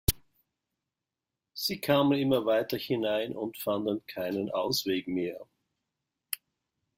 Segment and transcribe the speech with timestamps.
[1.53, 5.45] Sie kamen immer weiter hinein und fanden keinen Ausweg mehr.